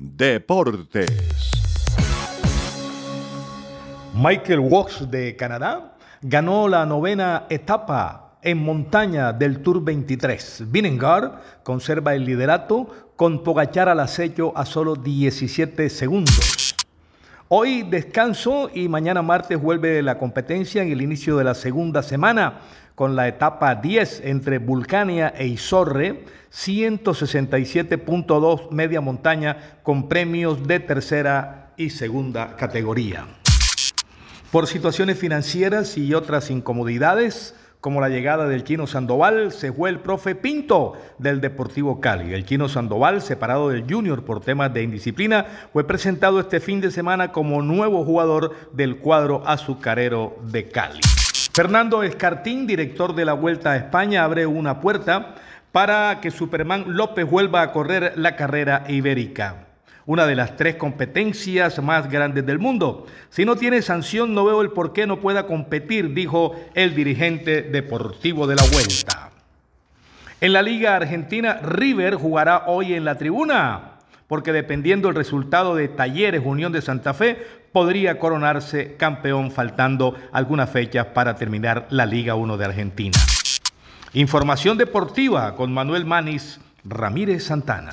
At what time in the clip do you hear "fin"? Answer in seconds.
46.60-46.80